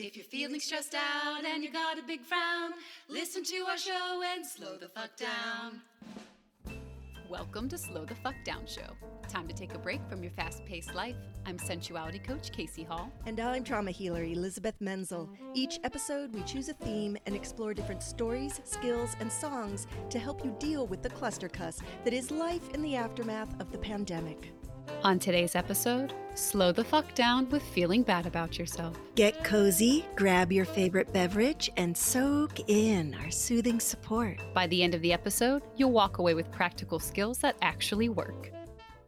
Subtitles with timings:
[0.00, 2.70] If you're feeling stressed out and you got a big frown,
[3.08, 5.80] listen to our show and slow the fuck down.
[7.28, 8.96] Welcome to Slow the Fuck Down Show.
[9.28, 11.16] Time to take a break from your fast paced life.
[11.46, 13.10] I'm sensuality coach Casey Hall.
[13.26, 15.28] And I'm trauma healer Elizabeth Menzel.
[15.52, 20.44] Each episode, we choose a theme and explore different stories, skills, and songs to help
[20.44, 24.52] you deal with the cluster cuss that is life in the aftermath of the pandemic.
[25.04, 28.96] On today's episode, slow the fuck down with feeling bad about yourself.
[29.14, 34.40] Get cozy, grab your favorite beverage, and soak in our soothing support.
[34.54, 38.50] By the end of the episode, you'll walk away with practical skills that actually work.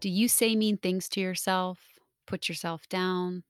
[0.00, 1.80] Do you say mean things to yourself,
[2.26, 3.42] put yourself down,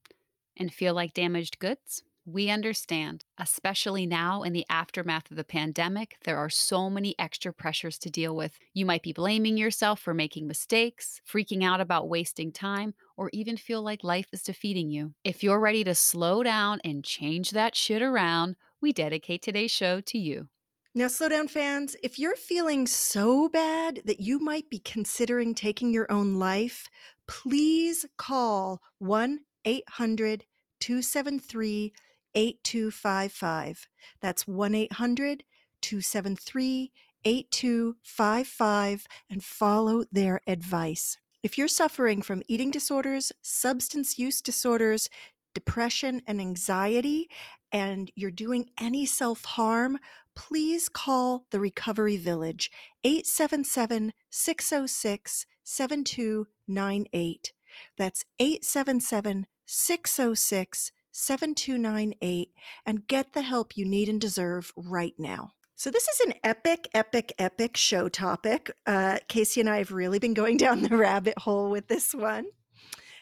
[0.57, 2.03] and feel like damaged goods?
[2.33, 7.53] We understand, especially now in the aftermath of the pandemic, there are so many extra
[7.53, 8.57] pressures to deal with.
[8.73, 13.57] You might be blaming yourself for making mistakes, freaking out about wasting time, or even
[13.57, 15.13] feel like life is defeating you.
[15.25, 20.01] If you're ready to slow down and change that shit around, we dedicate today's show
[20.01, 20.47] to you.
[20.95, 21.97] Now, slow down, fans.
[22.01, 26.89] If you're feeling so bad that you might be considering taking your own life,
[27.27, 30.45] please call 1 800
[30.79, 31.93] 273
[32.35, 33.89] 8255.
[34.21, 35.45] That's 1 800
[35.81, 36.93] 273
[37.25, 41.19] 8255 and follow their advice.
[41.43, 45.09] If you're suffering from eating disorders, substance use disorders,
[45.55, 47.29] depression, and anxiety,
[47.73, 49.99] and you're doing any self harm,
[50.35, 52.71] please call the Recovery Village
[53.05, 57.53] 877 606 7298.
[57.97, 62.51] That's 877 606 7298
[62.87, 65.53] and get the help you need and deserve right now.
[65.77, 68.71] So, this is an epic, epic, epic show topic.
[68.87, 72.47] Uh, Casey and I have really been going down the rabbit hole with this one.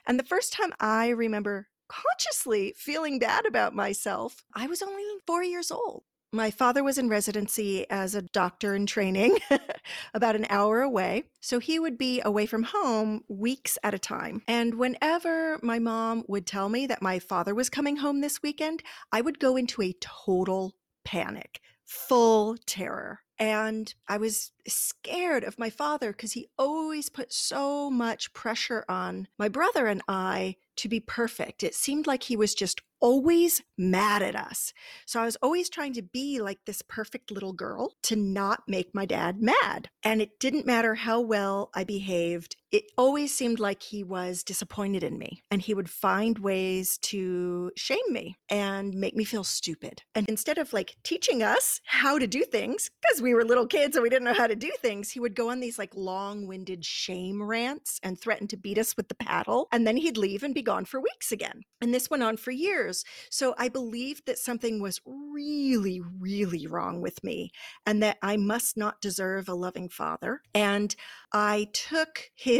[0.06, 5.42] And the first time I remember consciously feeling bad about myself, I was only four
[5.42, 6.02] years old.
[6.32, 9.38] My father was in residency as a doctor in training
[10.14, 11.24] about an hour away.
[11.40, 14.42] So he would be away from home weeks at a time.
[14.46, 18.82] And whenever my mom would tell me that my father was coming home this weekend,
[19.10, 23.20] I would go into a total panic, full terror.
[23.38, 29.28] And I was scared of my father because he always put so much pressure on
[29.38, 31.62] my brother and I to be perfect.
[31.62, 34.72] It seemed like he was just always mad at us.
[35.06, 38.94] So I was always trying to be like this perfect little girl to not make
[38.94, 39.88] my dad mad.
[40.02, 42.56] And it didn't matter how well I behaved.
[42.70, 47.70] It always seemed like he was disappointed in me and he would find ways to
[47.76, 50.02] shame me and make me feel stupid.
[50.14, 53.96] And instead of like teaching us how to do things, because we were little kids
[53.96, 56.46] and we didn't know how to do things, he would go on these like long
[56.46, 59.68] winded shame rants and threaten to beat us with the paddle.
[59.72, 61.62] And then he'd leave and be gone for weeks again.
[61.80, 63.04] And this went on for years.
[63.30, 67.50] So I believed that something was really, really wrong with me
[67.86, 70.42] and that I must not deserve a loving father.
[70.54, 70.94] And
[71.32, 72.57] I took his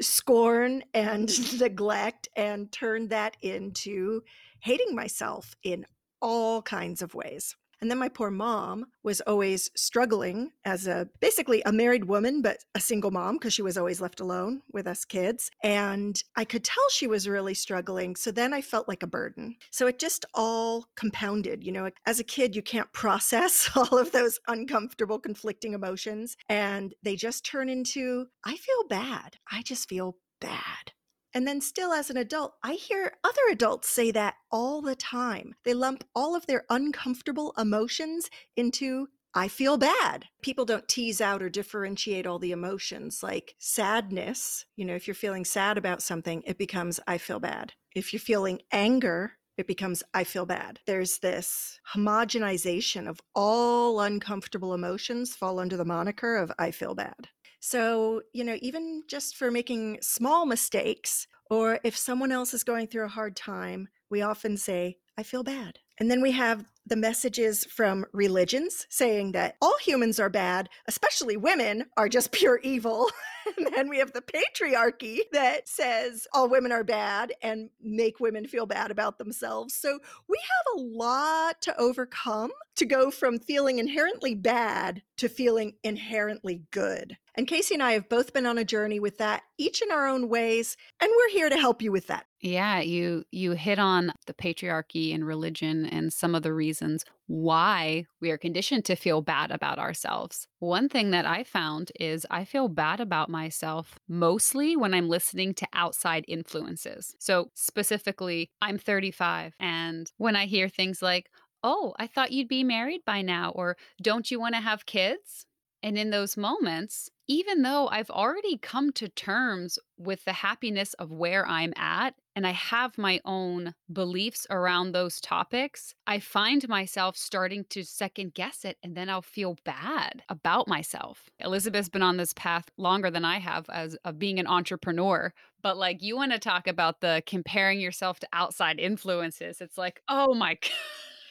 [0.00, 1.28] scorn and
[1.60, 4.22] neglect and turned that into
[4.60, 5.84] hating myself in
[6.20, 7.54] all kinds of ways.
[7.84, 12.64] And then my poor mom was always struggling as a basically a married woman, but
[12.74, 15.50] a single mom because she was always left alone with us kids.
[15.62, 18.16] And I could tell she was really struggling.
[18.16, 19.56] So then I felt like a burden.
[19.70, 21.62] So it just all compounded.
[21.62, 26.38] You know, as a kid, you can't process all of those uncomfortable, conflicting emotions.
[26.48, 29.36] And they just turn into, I feel bad.
[29.52, 30.94] I just feel bad.
[31.34, 35.54] And then, still as an adult, I hear other adults say that all the time.
[35.64, 40.26] They lump all of their uncomfortable emotions into I feel bad.
[40.42, 44.64] People don't tease out or differentiate all the emotions like sadness.
[44.76, 47.72] You know, if you're feeling sad about something, it becomes I feel bad.
[47.96, 50.78] If you're feeling anger, it becomes I feel bad.
[50.86, 57.28] There's this homogenization of all uncomfortable emotions fall under the moniker of I feel bad.
[57.66, 62.88] So, you know, even just for making small mistakes, or if someone else is going
[62.88, 65.78] through a hard time, we often say, I feel bad.
[65.98, 71.38] And then we have the messages from religions saying that all humans are bad, especially
[71.38, 73.10] women are just pure evil.
[73.56, 78.46] and then we have the patriarchy that says all women are bad and make women
[78.46, 79.74] feel bad about themselves.
[79.74, 85.76] So we have a lot to overcome to go from feeling inherently bad to feeling
[85.82, 87.16] inherently good.
[87.36, 90.06] And Casey and I have both been on a journey with that, each in our
[90.06, 92.26] own ways, and we're here to help you with that.
[92.40, 98.04] Yeah, you you hit on the patriarchy and religion and some of the reasons why
[98.20, 100.46] we are conditioned to feel bad about ourselves.
[100.58, 105.54] One thing that I found is I feel bad about myself mostly when I'm listening
[105.54, 107.16] to outside influences.
[107.18, 111.30] So, specifically, I'm 35 and when I hear things like,
[111.62, 115.46] "Oh, I thought you'd be married by now," or "Don't you want to have kids?"
[115.82, 121.10] And in those moments, even though I've already come to terms with the happiness of
[121.10, 127.16] where I'm at and I have my own beliefs around those topics, I find myself
[127.16, 131.30] starting to second guess it and then I'll feel bad about myself.
[131.38, 135.32] Elizabeth's been on this path longer than I have as of being an entrepreneur,
[135.62, 139.60] but like you want to talk about the comparing yourself to outside influences.
[139.60, 140.70] It's like, "Oh my god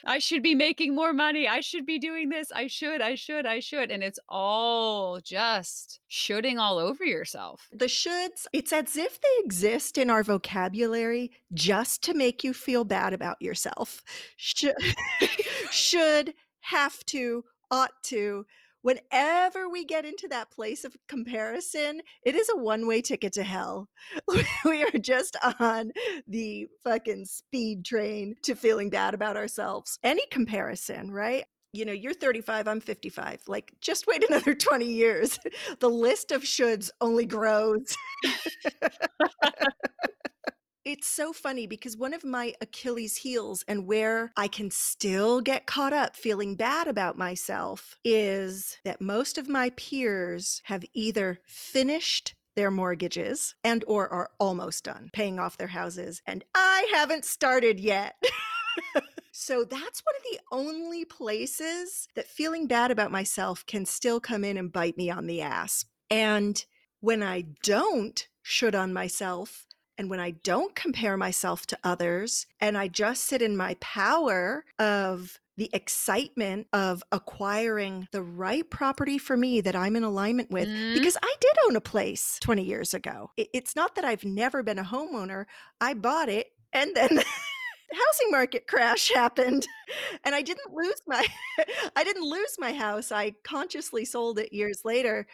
[0.06, 1.48] I should be making more money.
[1.48, 2.52] I should be doing this.
[2.52, 3.90] I should, I should, I should.
[3.90, 7.68] And it's all just shoulding all over yourself.
[7.72, 12.84] The shoulds, it's as if they exist in our vocabulary just to make you feel
[12.84, 14.02] bad about yourself.
[14.36, 14.76] Should,
[15.70, 18.46] should have to, ought to.
[18.84, 23.42] Whenever we get into that place of comparison, it is a one way ticket to
[23.42, 23.88] hell.
[24.66, 25.90] we are just on
[26.28, 29.98] the fucking speed train to feeling bad about ourselves.
[30.04, 31.44] Any comparison, right?
[31.72, 33.44] You know, you're 35, I'm 55.
[33.48, 35.38] Like, just wait another 20 years.
[35.80, 37.96] The list of shoulds only grows.
[40.84, 45.64] It's so funny because one of my Achilles heels and where I can still get
[45.64, 52.34] caught up feeling bad about myself is that most of my peers have either finished
[52.54, 57.80] their mortgages and or are almost done paying off their houses and I haven't started
[57.80, 58.22] yet.
[59.32, 64.44] so that's one of the only places that feeling bad about myself can still come
[64.44, 65.86] in and bite me on the ass.
[66.10, 66.62] And
[67.00, 69.66] when I don't should on myself,
[69.98, 74.64] and when I don't compare myself to others and I just sit in my power
[74.78, 80.66] of the excitement of acquiring the right property for me that I'm in alignment with,
[80.68, 80.94] Mm.
[80.94, 83.30] because I did own a place 20 years ago.
[83.36, 85.46] It's not that I've never been a homeowner,
[85.80, 87.20] I bought it and then.
[87.90, 89.68] The housing market crash happened
[90.24, 91.24] and I didn't lose my
[91.94, 93.12] I didn't lose my house.
[93.12, 95.26] I consciously sold it years later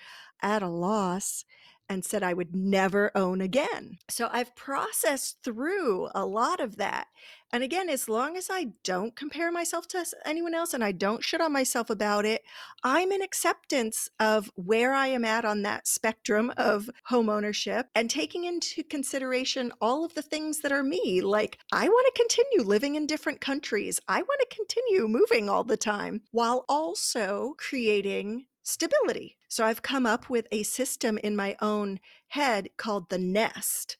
[0.43, 1.45] at a loss
[1.91, 3.99] and said I would never own again.
[4.09, 7.09] So I've processed through a lot of that.
[7.53, 11.25] And again, as long as I don't compare myself to anyone else and I don't
[11.25, 12.43] shit on myself about it,
[12.85, 18.09] I'm in acceptance of where I am at on that spectrum of home ownership and
[18.09, 21.23] taking into consideration all of the things that are me.
[21.23, 25.65] Like, I want to continue living in different countries, I want to continue moving all
[25.65, 29.37] the time while also creating stability.
[29.49, 33.97] So I've come up with a system in my own head called the nest.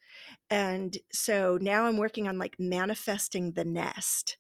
[0.49, 4.37] And so now I'm working on like manifesting the nest.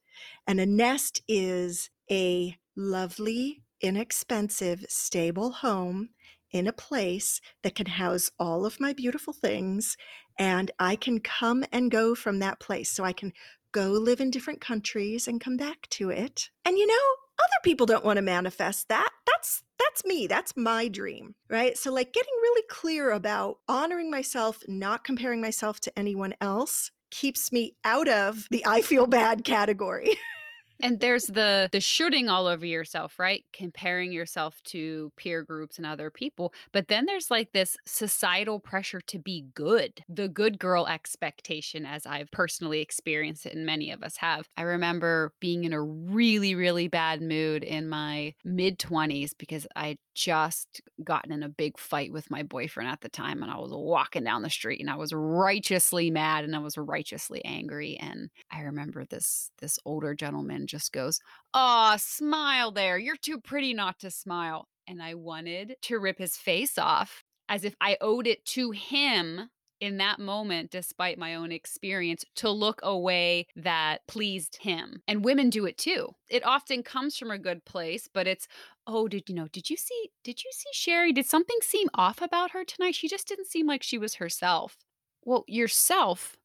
[0.46, 6.10] And a nest is a lovely, inexpensive, stable home
[6.52, 9.96] in a place that can house all of my beautiful things.
[10.38, 12.90] And I can come and go from that place.
[12.90, 13.32] So I can
[13.72, 16.50] go live in different countries and come back to it.
[16.64, 19.10] And you know, other people don't want to manifest that.
[19.26, 20.26] That's that's me.
[20.26, 21.76] That's my dream, right?
[21.76, 27.50] So like getting really clear about honoring myself, not comparing myself to anyone else keeps
[27.50, 30.16] me out of the I feel bad category.
[30.82, 33.44] And there's the the shoulding all over yourself, right?
[33.52, 36.54] Comparing yourself to peer groups and other people.
[36.72, 40.02] But then there's like this societal pressure to be good.
[40.08, 44.48] The good girl expectation as I've personally experienced it and many of us have.
[44.56, 49.98] I remember being in a really really bad mood in my mid 20s because I
[50.14, 53.70] just gotten in a big fight with my boyfriend at the time and I was
[53.72, 58.30] walking down the street and I was righteously mad and I was righteously angry and
[58.50, 61.20] I remember this this older gentleman just goes,
[61.54, 62.98] "Aw, smile there.
[62.98, 67.64] You're too pretty not to smile." And I wanted to rip his face off as
[67.64, 69.50] if I owed it to him
[69.80, 75.02] in that moment, despite my own experience, to look a way that pleased him.
[75.08, 76.10] And women do it too.
[76.28, 78.46] It often comes from a good place, but it's,
[78.86, 81.12] oh, did you know, did you see, did you see Sherry?
[81.12, 82.94] Did something seem off about her tonight?
[82.94, 84.76] She just didn't seem like she was herself.
[85.24, 86.36] Well, yourself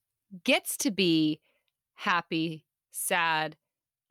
[0.43, 1.41] gets to be
[1.95, 3.57] happy, sad,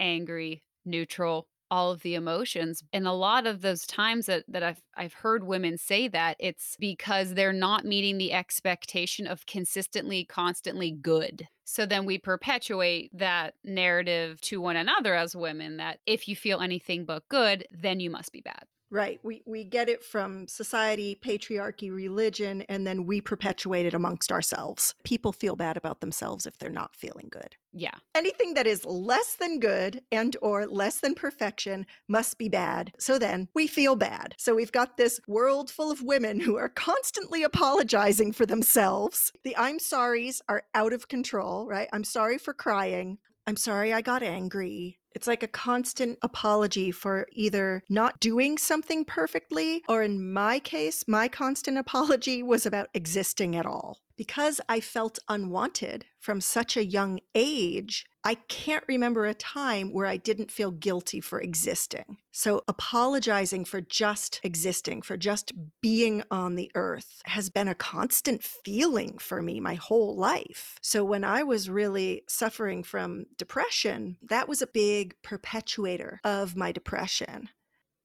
[0.04, 2.82] angry, neutral, all of the emotions.
[2.92, 6.76] And a lot of those times that, that I've I've heard women say that it's
[6.78, 11.48] because they're not meeting the expectation of consistently, constantly good.
[11.64, 16.60] So then we perpetuate that narrative to one another as women that if you feel
[16.60, 18.64] anything but good, then you must be bad.
[18.94, 19.18] Right.
[19.24, 24.94] We we get it from society, patriarchy, religion, and then we perpetuate it amongst ourselves.
[25.02, 27.56] People feel bad about themselves if they're not feeling good.
[27.72, 27.96] Yeah.
[28.14, 32.92] Anything that is less than good and or less than perfection must be bad.
[33.00, 34.36] So then we feel bad.
[34.38, 39.32] So we've got this world full of women who are constantly apologizing for themselves.
[39.42, 41.88] The I'm sorries are out of control, right?
[41.92, 43.18] I'm sorry for crying.
[43.46, 45.00] I'm sorry I got angry.
[45.14, 51.04] It's like a constant apology for either not doing something perfectly, or in my case,
[51.06, 53.98] my constant apology was about existing at all.
[54.16, 60.06] Because I felt unwanted from such a young age, I can't remember a time where
[60.06, 62.18] I didn't feel guilty for existing.
[62.32, 65.52] So, apologizing for just existing, for just
[65.82, 70.78] being on the earth, has been a constant feeling for me my whole life.
[70.80, 76.72] So, when I was really suffering from depression, that was a big perpetuator of my
[76.72, 77.50] depression.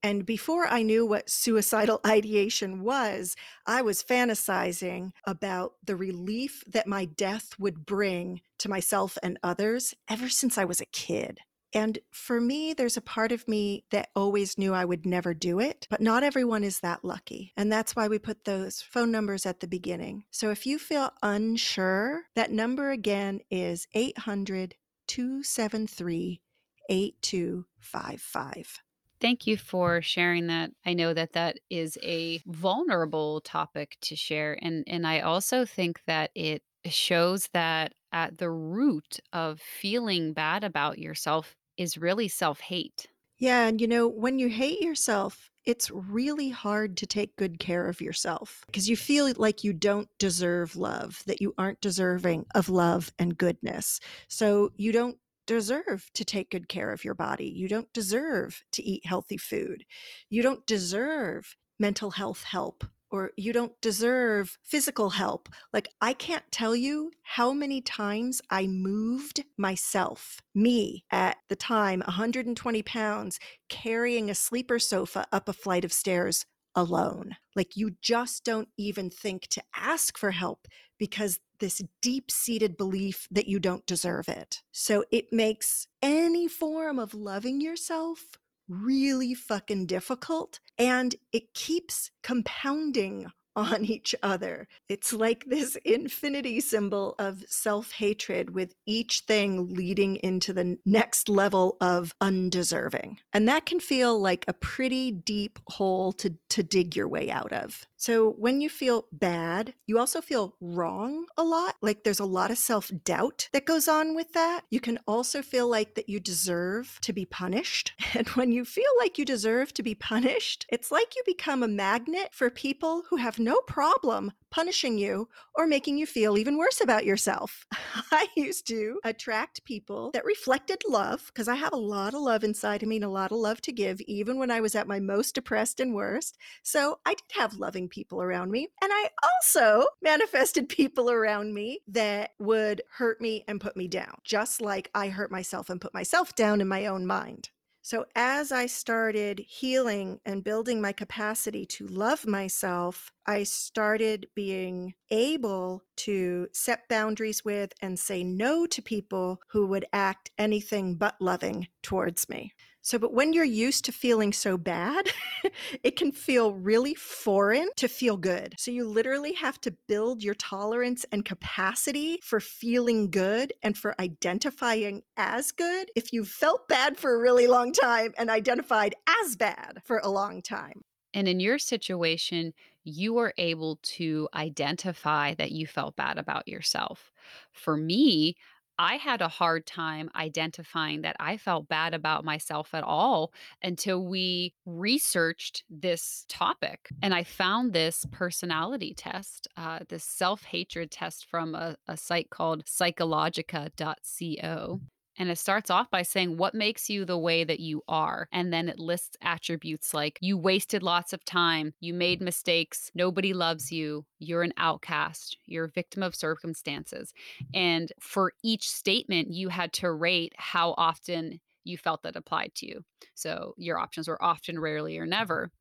[0.01, 6.87] And before I knew what suicidal ideation was, I was fantasizing about the relief that
[6.87, 11.39] my death would bring to myself and others ever since I was a kid.
[11.73, 15.59] And for me, there's a part of me that always knew I would never do
[15.59, 17.53] it, but not everyone is that lucky.
[17.55, 20.23] And that's why we put those phone numbers at the beginning.
[20.31, 24.75] So if you feel unsure, that number again is 800
[25.07, 26.41] 273
[26.89, 28.79] 8255.
[29.21, 30.71] Thank you for sharing that.
[30.85, 36.01] I know that that is a vulnerable topic to share and and I also think
[36.05, 43.07] that it shows that at the root of feeling bad about yourself is really self-hate.
[43.37, 47.87] Yeah, and you know, when you hate yourself, it's really hard to take good care
[47.87, 52.69] of yourself because you feel like you don't deserve love, that you aren't deserving of
[52.69, 53.99] love and goodness.
[54.27, 55.17] So you don't
[55.49, 57.47] deserve to take good care of your body.
[57.47, 59.83] You don't deserve to eat healthy food.
[60.29, 65.49] You don't deserve mental health help or you don't deserve physical help.
[65.73, 72.03] Like, I can't tell you how many times I moved myself, me at the time,
[72.05, 73.39] 120 pounds,
[73.69, 77.37] carrying a sleeper sofa up a flight of stairs alone.
[77.55, 80.67] Like, you just don't even think to ask for help
[80.99, 84.61] because this deep seated belief that you don't deserve it.
[84.71, 93.27] So it makes any form of loving yourself really fucking difficult and it keeps compounding
[93.55, 94.67] on each other.
[94.87, 101.27] It's like this infinity symbol of self hatred, with each thing leading into the next
[101.27, 103.17] level of undeserving.
[103.33, 107.51] And that can feel like a pretty deep hole to, to dig your way out
[107.51, 107.85] of.
[107.99, 111.75] So when you feel bad, you also feel wrong a lot.
[111.81, 114.61] Like there's a lot of self doubt that goes on with that.
[114.69, 117.93] You can also feel like that you deserve to be punished.
[118.15, 121.67] And when you feel like you deserve to be punished, it's like you become a
[121.67, 126.81] magnet for people who have no problem punishing you or making you feel even worse
[126.81, 127.65] about yourself.
[128.11, 132.43] I used to attract people that reflected love because I have a lot of love
[132.43, 134.87] inside of me and a lot of love to give, even when I was at
[134.87, 136.37] my most depressed and worst.
[136.63, 138.67] So I did have loving people around me.
[138.81, 144.15] And I also manifested people around me that would hurt me and put me down,
[144.23, 147.49] just like I hurt myself and put myself down in my own mind.
[147.81, 154.93] So, as I started healing and building my capacity to love myself, I started being
[155.09, 161.15] able to set boundaries with and say no to people who would act anything but
[161.19, 162.53] loving towards me.
[162.81, 165.09] So, but when you're used to feeling so bad,
[165.83, 168.55] it can feel really foreign to feel good.
[168.57, 173.99] So, you literally have to build your tolerance and capacity for feeling good and for
[173.99, 179.35] identifying as good if you felt bad for a really long time and identified as
[179.35, 180.81] bad for a long time.
[181.13, 187.11] And in your situation, you were able to identify that you felt bad about yourself.
[187.51, 188.35] For me,
[188.79, 194.05] I had a hard time identifying that I felt bad about myself at all until
[194.05, 196.87] we researched this topic.
[197.01, 202.29] And I found this personality test, uh, this self hatred test from a, a site
[202.29, 204.79] called psychologica.co.
[205.19, 208.27] And it starts off by saying, What makes you the way that you are?
[208.31, 213.33] And then it lists attributes like you wasted lots of time, you made mistakes, nobody
[213.33, 217.13] loves you, you're an outcast, you're a victim of circumstances.
[217.53, 222.67] And for each statement, you had to rate how often you felt that applied to
[222.67, 222.81] you.
[223.13, 225.51] So your options were often, rarely, or never.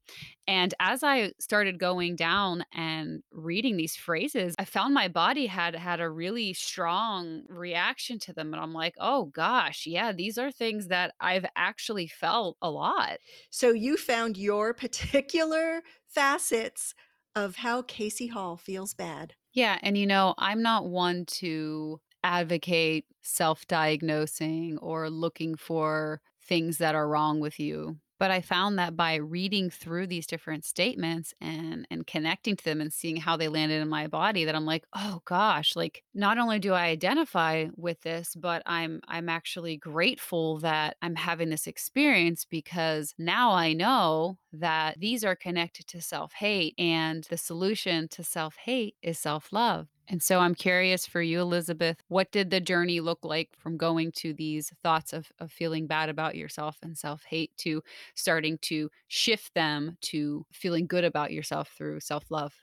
[0.46, 5.76] And as I started going down and reading these phrases, I found my body had
[5.76, 8.54] had a really strong reaction to them.
[8.54, 13.18] And I'm like, oh gosh, yeah, these are things that I've actually felt a lot.
[13.50, 16.94] So you found your particular facets
[17.36, 19.34] of how Casey Hall feels bad.
[19.52, 19.78] Yeah.
[19.82, 26.94] And you know, I'm not one to advocate self diagnosing or looking for things that
[26.94, 27.98] are wrong with you.
[28.18, 32.80] But I found that by reading through these different statements and and connecting to them
[32.80, 36.36] and seeing how they landed in my body that I'm like, "Oh gosh, like not
[36.38, 41.66] only do I identify with this, but I'm I'm actually grateful that I'm having this
[41.68, 48.24] experience because now I know that these are connected to self-hate and the solution to
[48.24, 49.88] self-hate is self-love.
[50.10, 54.10] And so I'm curious for you, Elizabeth, what did the journey look like from going
[54.12, 57.82] to these thoughts of, of feeling bad about yourself and self hate to
[58.14, 62.54] starting to shift them to feeling good about yourself through self love?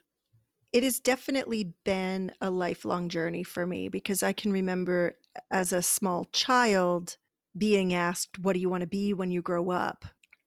[0.72, 5.16] It has definitely been a lifelong journey for me because I can remember
[5.50, 7.16] as a small child
[7.56, 10.04] being asked, What do you want to be when you grow up?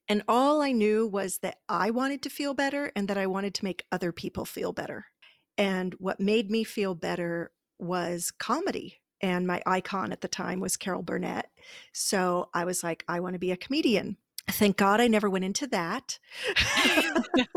[0.09, 3.53] And all I knew was that I wanted to feel better and that I wanted
[3.55, 5.05] to make other people feel better.
[5.59, 9.01] And what made me feel better was comedy.
[9.21, 11.51] And my icon at the time was Carol Burnett.
[11.91, 14.15] So I was like, I want to be a comedian.
[14.49, 16.17] Thank God I never went into that.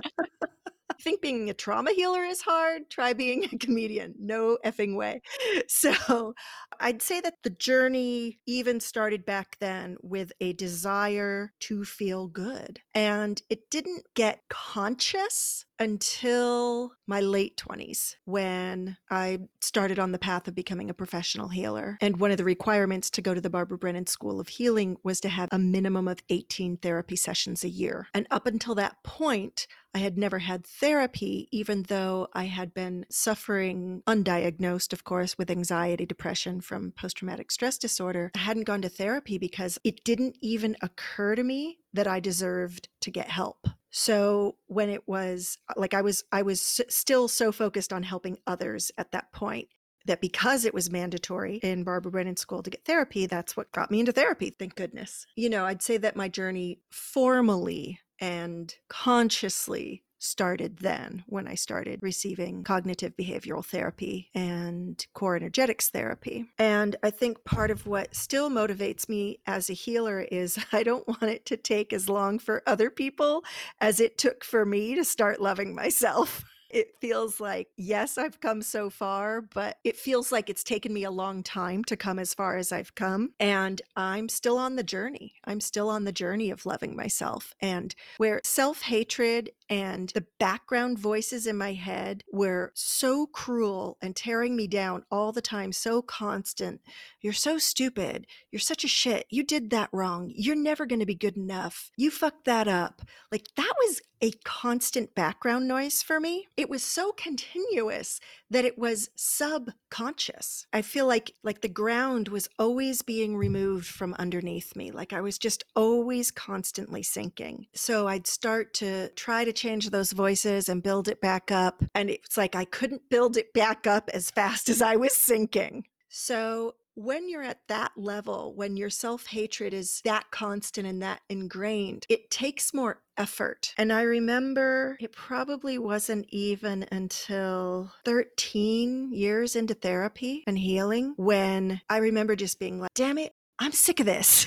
[1.01, 2.91] think being a trauma healer is hard.
[2.91, 4.15] Try being a comedian.
[4.19, 5.23] No effing way.
[5.69, 6.35] So
[6.81, 12.81] I'd say that the journey even started back then with a desire to feel good.
[12.95, 20.47] And it didn't get conscious until my late 20s when I started on the path
[20.47, 21.99] of becoming a professional healer.
[22.01, 25.21] And one of the requirements to go to the Barbara Brennan School of Healing was
[25.21, 28.07] to have a minimum of 18 therapy sessions a year.
[28.15, 33.05] And up until that point, I had never had therapy, even though I had been
[33.11, 38.31] suffering, undiagnosed, of course, with anxiety, depression from post traumatic stress disorder.
[38.35, 42.89] I hadn't gone to therapy because it didn't even occur to me that I deserved
[43.01, 43.69] to get help.
[43.91, 48.91] So when it was like I was I was still so focused on helping others
[48.97, 49.69] at that point
[50.07, 53.91] that because it was mandatory in Barbara Brennan school to get therapy, that's what got
[53.91, 55.27] me into therapy, thank goodness.
[55.37, 61.99] You know, I'd say that my journey formally and consciously started then when I started
[62.00, 66.47] receiving cognitive behavioral therapy and core energetics therapy.
[66.57, 71.09] And I think part of what still motivates me as a healer is I don't
[71.09, 73.43] want it to take as long for other people
[73.81, 76.44] as it took for me to start loving myself.
[76.73, 81.05] It feels like, yes, I've come so far, but it feels like it's taken me
[81.05, 83.33] a long time to come as far as I've come.
[83.39, 85.35] And I'm still on the journey.
[85.45, 87.55] I'm still on the journey of loving myself.
[87.61, 94.17] And where self hatred and the background voices in my head were so cruel and
[94.17, 96.81] tearing me down all the time, so constant.
[97.21, 98.27] You're so stupid.
[98.51, 99.27] You're such a shit.
[99.31, 100.33] You did that wrong.
[100.35, 101.91] You're never going to be good enough.
[101.97, 103.03] You fucked that up.
[103.31, 106.47] Like that was a constant background noise for me.
[106.62, 110.64] It was so continuous that it was subconscious.
[110.72, 114.92] I feel like like the ground was always being removed from underneath me.
[114.92, 117.66] Like I was just always constantly sinking.
[117.75, 121.83] So I'd start to try to change those voices and build it back up.
[121.96, 125.88] And it's like I couldn't build it back up as fast as I was sinking.
[126.09, 131.20] So when you're at that level, when your self hatred is that constant and that
[131.28, 133.74] ingrained, it takes more effort.
[133.76, 141.81] And I remember it probably wasn't even until 13 years into therapy and healing when
[141.88, 144.46] I remember just being like, damn it, I'm sick of this.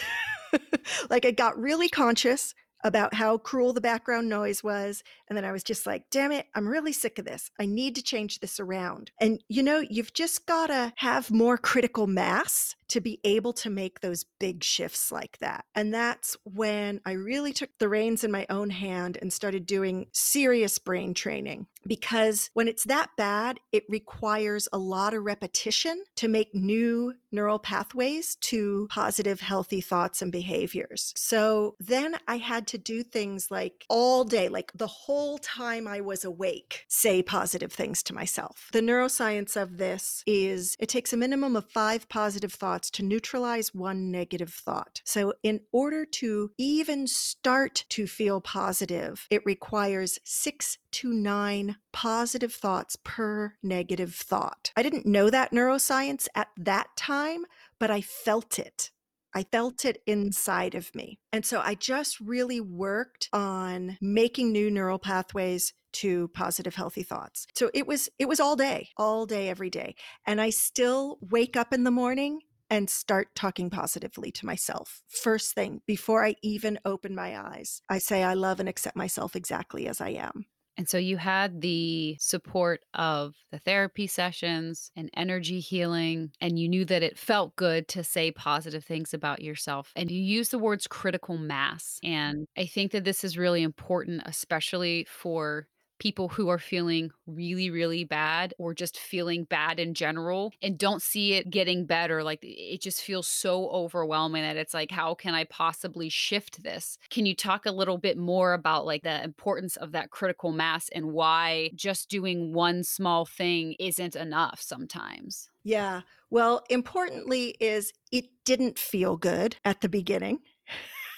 [1.10, 2.54] like I got really conscious
[2.86, 5.04] about how cruel the background noise was.
[5.28, 7.50] And then I was just like, damn it, I'm really sick of this.
[7.60, 9.10] I need to change this around.
[9.20, 13.70] And you know, you've just got to have more critical mass to be able to
[13.70, 15.66] make those big shifts like that.
[15.74, 20.08] And that's when I really took the reins in my own hand and started doing
[20.12, 21.68] serious brain training.
[21.88, 27.60] Because when it's that bad, it requires a lot of repetition to make new neural
[27.60, 31.14] pathways to positive, healthy thoughts and behaviors.
[31.16, 36.02] So then I had to do things like all day, like the whole time I
[36.02, 38.70] was awake, say positive things to myself.
[38.72, 43.04] The neuroscience of this is it takes a minimum of five positive thoughts thoughts to
[43.04, 45.02] neutralize one negative thought.
[45.06, 52.54] So, in order to even start to feel positive, it requires six to nine positive
[52.54, 54.74] thoughts per negative thought.
[54.76, 57.46] I didn't know that neuroscience at that time,
[57.80, 58.92] but I felt it.
[59.34, 61.20] I felt it inside of me.
[61.32, 67.48] And so I just really worked on making new neural pathways to positive healthy thoughts.
[67.56, 69.96] So it was it was all day, all day every day.
[70.26, 75.02] And I still wake up in the morning and start talking positively to myself.
[75.08, 79.36] First thing, before I even open my eyes, I say I love and accept myself
[79.36, 80.46] exactly as I am.
[80.78, 86.68] And so you had the support of the therapy sessions and energy healing, and you
[86.68, 89.92] knew that it felt good to say positive things about yourself.
[89.96, 92.00] And you use the words critical mass.
[92.04, 95.68] And I think that this is really important, especially for
[96.00, 101.02] people who are feeling really, really bad or just feeling bad in general and don't
[101.02, 102.24] see it getting better.
[102.24, 106.98] Like it just feels so overwhelming that it's like, how can I possibly shift this?
[107.10, 110.90] Can you talk a little bit more about like the importance of that critical mass
[110.90, 115.50] and why just doing one small thing isn't enough sometimes?
[115.64, 116.02] Yeah.
[116.30, 120.40] Well, importantly, is it didn't feel good at the beginning.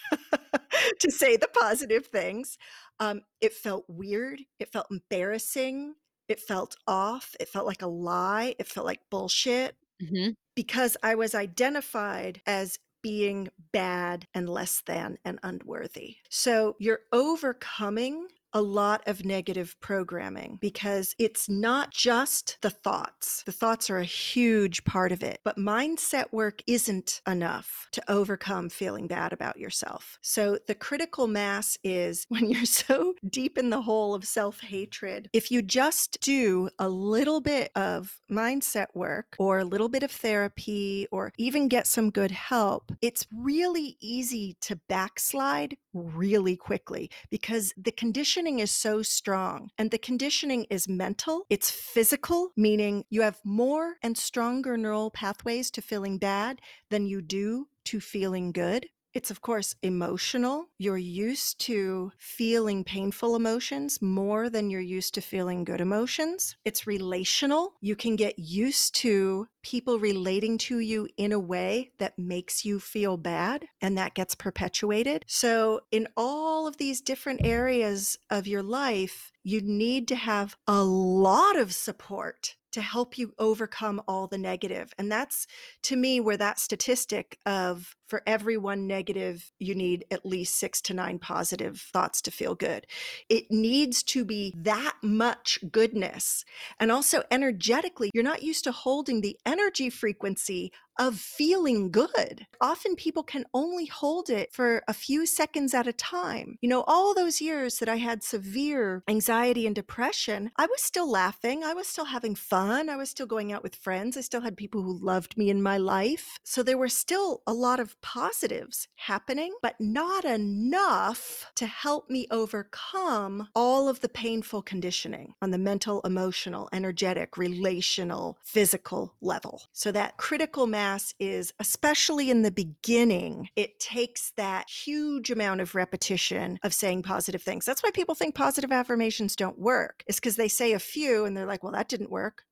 [0.99, 2.57] to say the positive things.
[2.99, 4.41] Um, it felt weird.
[4.59, 5.95] It felt embarrassing.
[6.27, 7.35] It felt off.
[7.39, 8.55] It felt like a lie.
[8.59, 15.17] It felt like bullshit hmm because I was identified as being bad and less than
[15.23, 16.17] and unworthy.
[16.29, 23.43] So you're overcoming a lot of negative programming because it's not just the thoughts.
[23.45, 28.69] The thoughts are a huge part of it, but mindset work isn't enough to overcome
[28.69, 30.17] feeling bad about yourself.
[30.21, 35.29] So the critical mass is when you're so deep in the hole of self hatred,
[35.33, 40.11] if you just do a little bit of mindset work or a little bit of
[40.11, 47.73] therapy or even get some good help, it's really easy to backslide really quickly because
[47.77, 49.69] the conditioning is so strong.
[49.77, 55.71] And the conditioning is mental, it's physical, meaning you have more and stronger neural pathways
[55.71, 58.87] to feeling bad than you do to feeling good.
[59.17, 60.67] It's, of course, emotional.
[60.77, 66.55] You're used to feeling painful emotions more than you're used to feeling good emotions.
[66.63, 67.73] It's relational.
[67.81, 72.79] You can get used to people relating to you in a way that makes you
[72.79, 75.25] feel bad, and that gets perpetuated.
[75.25, 80.83] So, in all of these different areas of your life, you need to have a
[80.83, 84.93] lot of support to help you overcome all the negative.
[84.97, 85.47] And that's
[85.83, 90.81] to me where that statistic of for every one negative, you need at least six
[90.83, 92.87] to nine positive thoughts to feel good.
[93.29, 96.45] It needs to be that much goodness.
[96.79, 102.47] And also energetically, you're not used to holding the energy frequency of feeling good.
[102.59, 106.57] Often people can only hold it for a few seconds at a time.
[106.61, 111.09] You know, all those years that I had severe anxiety and depression, I was still
[111.09, 111.63] laughing.
[111.63, 112.89] I was still having fun.
[112.89, 114.17] I was still going out with friends.
[114.17, 116.39] I still had people who loved me in my life.
[116.43, 122.25] So there were still a lot of positives happening, but not enough to help me
[122.31, 129.61] overcome all of the painful conditioning on the mental, emotional, energetic, relational, physical level.
[129.71, 135.75] So that critical mass is, especially in the beginning, it takes that huge amount of
[135.75, 137.65] repetition of saying positive things.
[137.65, 141.37] That's why people think positive affirmations don't work, is because they say a few and
[141.37, 142.45] they're like, well, that didn't work.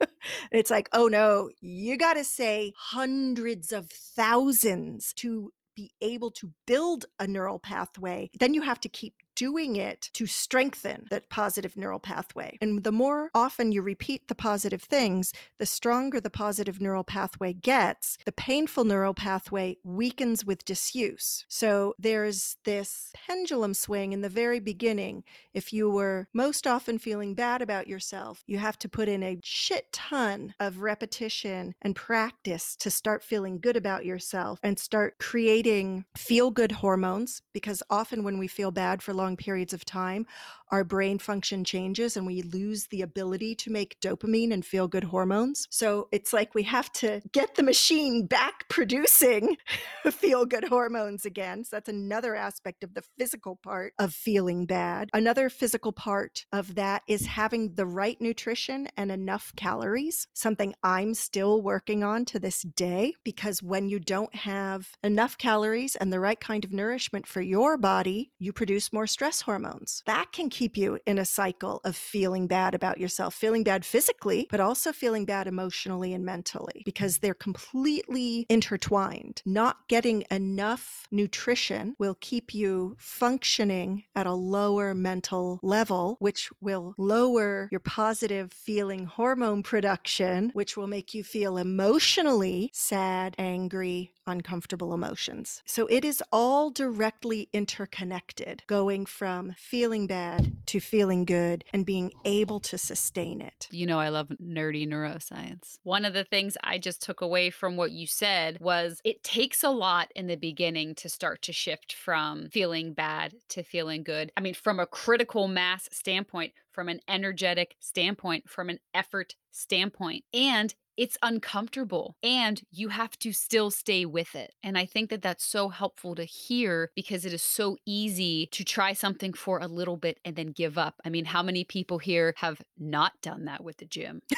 [0.52, 6.52] it's like, oh no, you got to say hundreds of thousands to be able to
[6.66, 8.28] build a neural pathway.
[8.40, 12.58] Then you have to keep doing it to strengthen that positive neural pathway.
[12.60, 17.52] And the more often you repeat the positive things, the stronger the positive neural pathway
[17.52, 18.18] gets.
[18.24, 21.44] The painful neural pathway weakens with disuse.
[21.46, 25.22] So there's this pendulum swing in the very beginning.
[25.54, 29.38] If you were most often feeling bad about yourself, you have to put in a
[29.44, 36.06] shit ton of repetition and practice to start feeling good about yourself and start creating
[36.16, 37.40] feel good hormones.
[37.52, 40.26] Because often when we feel bad for long long periods of time,
[40.70, 45.04] our brain function changes and we lose the ability to make dopamine and feel good
[45.04, 45.66] hormones.
[45.70, 49.56] So it's like we have to get the machine back producing
[50.10, 51.64] feel good hormones again.
[51.64, 55.08] So that's another aspect of the physical part of feeling bad.
[55.12, 61.14] Another physical part of that is having the right nutrition and enough calories, something I'm
[61.14, 66.20] still working on to this day because when you don't have enough calories and the
[66.20, 70.02] right kind of nourishment for your body, you produce more stress hormones.
[70.06, 74.48] That can keep you in a cycle of feeling bad about yourself, feeling bad physically,
[74.50, 79.40] but also feeling bad emotionally and mentally because they're completely intertwined.
[79.46, 86.94] Not getting enough nutrition will keep you functioning at a lower mental level, which will
[86.98, 94.94] lower your positive feeling hormone production, which will make you feel emotionally sad, angry, uncomfortable
[94.94, 95.62] emotions.
[95.66, 102.12] So it is all directly interconnected, going from feeling bad to feeling good and being
[102.24, 103.68] able to sustain it.
[103.70, 105.78] You know, I love nerdy neuroscience.
[105.82, 109.64] One of the things I just took away from what you said was it takes
[109.64, 114.32] a lot in the beginning to start to shift from feeling bad to feeling good.
[114.36, 120.22] I mean, from a critical mass standpoint, from an energetic standpoint, from an effort standpoint.
[120.32, 124.54] And it's uncomfortable and you have to still stay with it.
[124.62, 128.62] And I think that that's so helpful to hear because it is so easy to
[128.62, 130.94] try something for a little bit and then give up.
[131.04, 134.22] I mean, how many people here have not done that with the gym?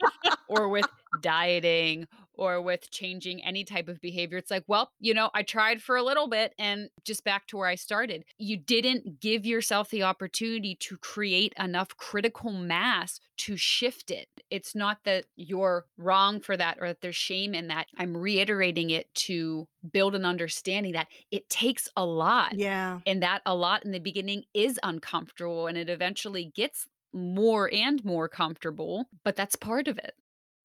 [0.48, 0.86] or with
[1.20, 4.38] dieting or with changing any type of behavior.
[4.38, 7.56] It's like, well, you know, I tried for a little bit and just back to
[7.56, 8.24] where I started.
[8.38, 14.28] You didn't give yourself the opportunity to create enough critical mass to shift it.
[14.50, 17.86] It's not that you're wrong for that or that there's shame in that.
[17.96, 22.54] I'm reiterating it to build an understanding that it takes a lot.
[22.54, 23.00] Yeah.
[23.06, 28.04] And that a lot in the beginning is uncomfortable and it eventually gets more and
[28.04, 30.14] more comfortable, but that's part of it.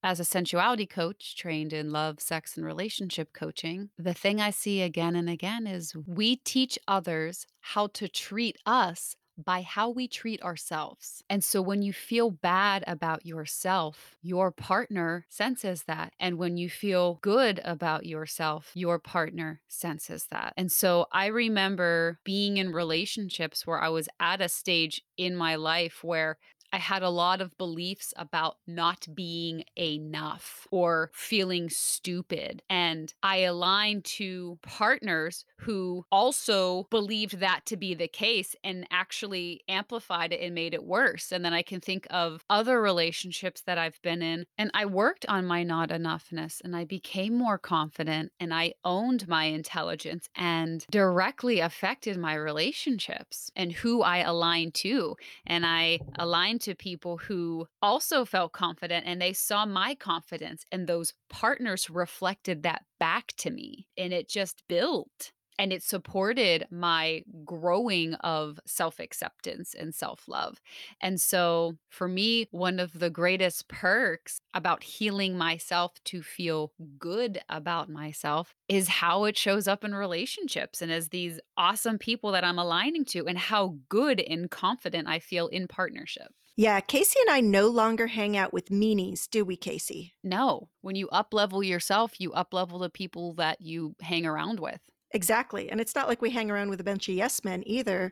[0.08, 4.82] As a sensuality coach trained in love, sex, and relationship coaching, the thing I see
[4.82, 10.42] again and again is we teach others how to treat us by how we treat
[10.42, 11.24] ourselves.
[11.30, 16.14] And so when you feel bad about yourself, your partner senses that.
[16.22, 20.54] And when you feel good about yourself, your partner senses that.
[20.56, 25.56] And so I remember being in relationships where I was at a stage in my
[25.56, 26.38] life where
[26.78, 32.62] I had a lot of beliefs about not being enough or feeling stupid.
[32.70, 39.64] And I aligned to partners who also believed that to be the case and actually
[39.68, 41.32] amplified it and made it worse.
[41.32, 45.26] And then I can think of other relationships that I've been in, and I worked
[45.28, 50.86] on my not enoughness and I became more confident and I owned my intelligence and
[50.92, 55.18] directly affected my relationships and who I aligned to.
[55.48, 60.86] And I aligned to people who also felt confident and they saw my confidence, and
[60.86, 63.88] those partners reflected that back to me.
[63.98, 70.62] And it just built and it supported my growing of self acceptance and self love.
[71.02, 77.40] And so, for me, one of the greatest perks about healing myself to feel good
[77.50, 82.44] about myself is how it shows up in relationships and as these awesome people that
[82.44, 86.32] I'm aligning to, and how good and confident I feel in partnership.
[86.60, 90.16] Yeah, Casey and I no longer hang out with meanies, do we, Casey?
[90.24, 94.60] No, when you up level yourself, you up level the people that you hang around
[94.60, 94.82] with.
[95.14, 95.70] Exactly.
[95.70, 98.12] And it's not like we hang around with a bunch of yes men either.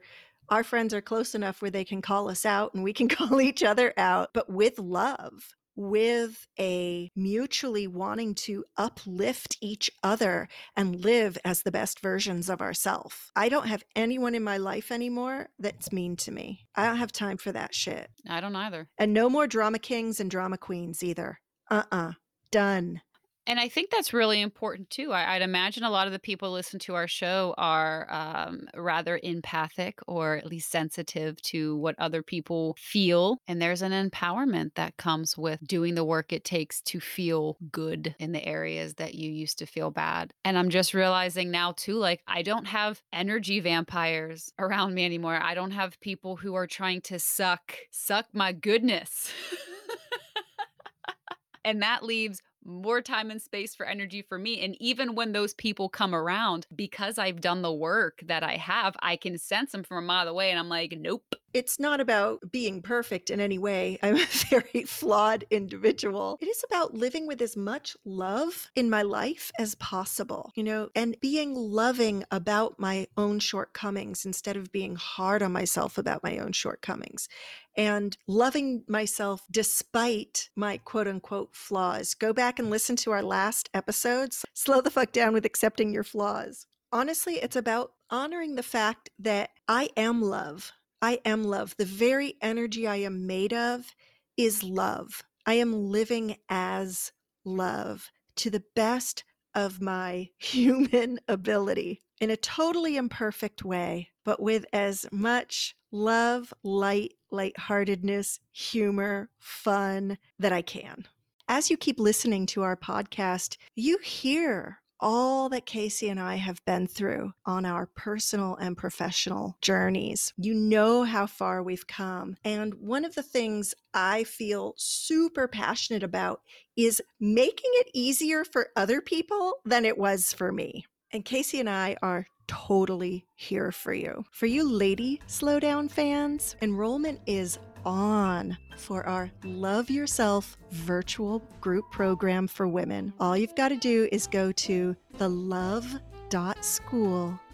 [0.49, 3.41] Our friends are close enough where they can call us out and we can call
[3.41, 11.03] each other out, but with love with a mutually wanting to uplift each other and
[11.03, 13.31] live as the best versions of ourselves.
[13.35, 16.65] I don't have anyone in my life anymore that's mean to me.
[16.75, 18.09] I don't have time for that shit.
[18.29, 18.87] I don't either.
[18.97, 21.39] And no more drama kings and drama queens either.
[21.69, 21.97] Uh uh-uh.
[21.97, 22.11] uh.
[22.51, 23.01] Done.
[23.47, 25.11] And I think that's really important too.
[25.11, 29.19] I, would imagine a lot of the people listen to our show are um, rather
[29.21, 33.39] empathic or at least sensitive to what other people feel.
[33.47, 38.15] And there's an empowerment that comes with doing the work it takes to feel good
[38.17, 40.33] in the areas that you used to feel bad.
[40.43, 45.39] And I'm just realizing now too, like, I don't have energy vampires around me anymore.
[45.41, 49.31] I don't have people who are trying to suck, suck my goodness.
[51.63, 54.59] and that leaves more time and space for energy for me.
[54.61, 58.95] And even when those people come around, because I've done the work that I have,
[58.99, 60.49] I can sense them from a mile away.
[60.49, 61.35] And I'm like, nope.
[61.55, 63.97] It's not about being perfect in any way.
[64.03, 66.37] I'm a very flawed individual.
[66.41, 70.89] It is about living with as much love in my life as possible, you know,
[70.93, 76.39] and being loving about my own shortcomings instead of being hard on myself about my
[76.39, 77.29] own shortcomings
[77.77, 82.15] and loving myself despite my quote unquote flaws.
[82.15, 84.43] Go back and listen to our last episodes.
[84.53, 86.67] Slow the fuck down with accepting your flaws.
[86.91, 90.73] Honestly, it's about honoring the fact that I am love.
[91.01, 91.75] I am love.
[91.77, 93.95] The very energy I am made of
[94.37, 95.23] is love.
[95.45, 97.11] I am living as
[97.43, 104.65] love to the best of my human ability in a totally imperfect way, but with
[104.73, 111.05] as much love, light, lightheartedness, humor, fun that I can.
[111.47, 116.63] As you keep listening to our podcast, you hear all that Casey and I have
[116.65, 120.33] been through on our personal and professional journeys.
[120.37, 122.37] You know how far we've come.
[122.43, 126.41] And one of the things I feel super passionate about
[126.75, 130.85] is making it easier for other people than it was for me.
[131.11, 134.25] And Casey and I are totally here for you.
[134.31, 142.47] For you lady slowdown fans, enrollment is on for our Love Yourself virtual group program
[142.47, 143.13] for women.
[143.19, 145.99] All you've got to do is go to the love.school.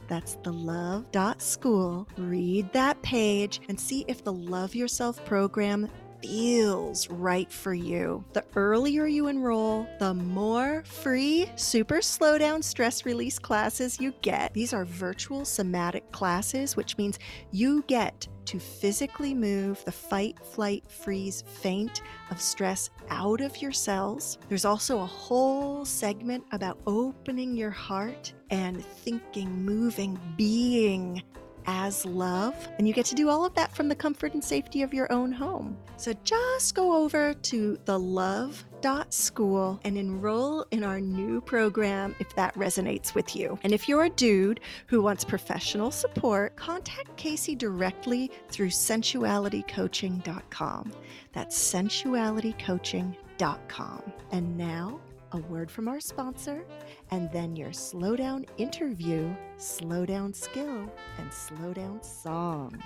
[0.08, 2.08] That's the love.school.
[2.18, 5.88] Read that page and see if the Love Yourself program
[6.22, 8.24] feels right for you.
[8.34, 14.54] The earlier you enroll, the more free super slowdown stress release classes you get.
[14.54, 17.20] These are virtual somatic classes, which means
[17.52, 23.72] you get to physically move the fight, flight, freeze, faint of stress out of your
[23.72, 24.38] cells.
[24.50, 31.24] There's also a whole segment about opening your heart and thinking, moving, being
[31.66, 32.56] as love.
[32.78, 35.10] And you get to do all of that from the comfort and safety of your
[35.12, 35.78] own home.
[35.98, 42.56] So just go over to the love.school and enroll in our new program if that
[42.56, 43.60] resonates with you.
[43.64, 50.92] And if you're a dude who wants professional support, contact Casey directly through sensualitycoaching.com.
[51.34, 54.14] That's sensualitycoaching.com.
[54.32, 55.00] And now,
[55.34, 56.66] a word from our sponsor,
[57.12, 62.82] and then your slowdown interview, slowdown skill, and slowdown song.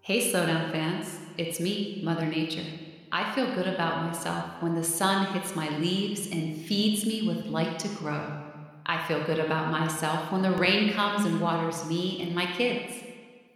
[0.00, 2.64] Hey, Slowdown fans, it's me, Mother Nature.
[3.10, 7.46] I feel good about myself when the sun hits my leaves and feeds me with
[7.46, 8.42] light to grow.
[8.84, 12.92] I feel good about myself when the rain comes and waters me and my kids.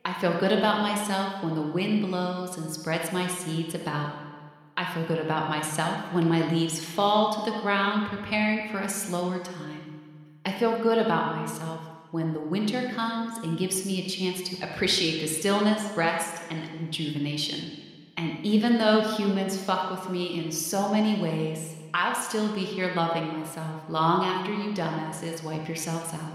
[0.04, 4.29] I feel good about myself when the wind blows and spreads my seeds about.
[4.80, 8.88] I feel good about myself when my leaves fall to the ground, preparing for a
[8.88, 10.00] slower time.
[10.46, 11.80] I feel good about myself
[12.12, 16.66] when the winter comes and gives me a chance to appreciate the stillness, rest, and
[16.80, 17.72] rejuvenation.
[18.16, 22.94] And even though humans fuck with me in so many ways, I'll still be here
[22.96, 26.32] loving myself long after you dumbasses wipe yourselves out.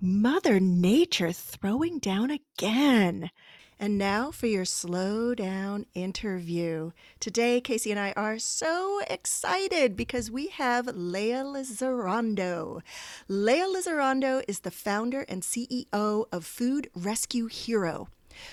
[0.00, 3.30] Mother Nature throwing down again.
[3.78, 6.92] And now for your slow down interview.
[7.20, 12.80] Today, Casey and I are so excited because we have Leah Lizarondo.
[13.28, 15.84] Leah Lizarondo is the founder and CEO
[16.32, 18.08] of Food Rescue Hero.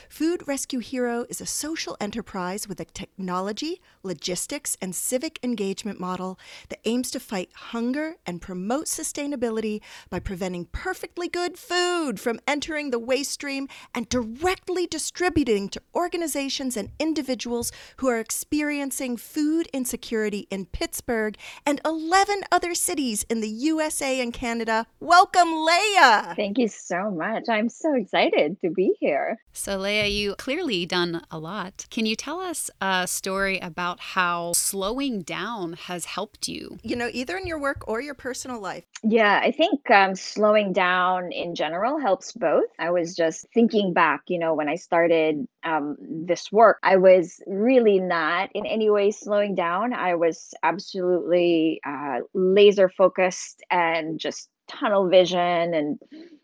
[0.09, 6.39] Food Rescue Hero is a social enterprise with a technology, logistics, and civic engagement model
[6.69, 12.91] that aims to fight hunger and promote sustainability by preventing perfectly good food from entering
[12.91, 20.47] the waste stream and directly distributing to organizations and individuals who are experiencing food insecurity
[20.49, 24.85] in Pittsburgh and 11 other cities in the USA and Canada.
[24.99, 26.33] Welcome, Leah!
[26.35, 27.49] Thank you so much.
[27.49, 29.37] I'm so excited to be here.
[29.53, 31.85] So, Leah, you clearly done a lot.
[31.89, 36.77] Can you tell us a story about how slowing down has helped you?
[36.83, 38.83] You know, either in your work or your personal life.
[39.03, 42.69] Yeah, I think um, slowing down in general helps both.
[42.79, 47.41] I was just thinking back, you know, when I started um, this work, I was
[47.45, 49.93] really not in any way slowing down.
[49.93, 55.99] I was absolutely uh, laser focused and just tunnel vision and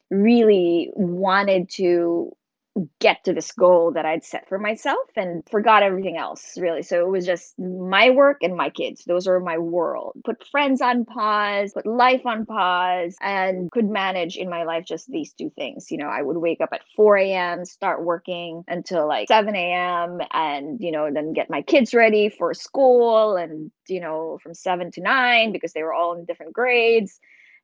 [0.09, 2.35] really wanted to
[2.99, 6.83] get to this goal that I'd set for myself and forgot everything else really.
[6.83, 9.03] So it was just my work and my kids.
[9.05, 10.13] Those are my world.
[10.25, 15.07] Put friends on pause, put life on pause, and could manage in my life just
[15.09, 15.91] these two things.
[15.91, 20.19] You know, I would wake up at 4 a.m., start working until like 7 a.m.,
[20.31, 24.91] and, you know, then get my kids ready for school and, you know, from 7
[24.91, 27.19] to 9 because they were all in different grades